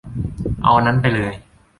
[0.63, 1.33] เอาอันนั้นไปเลย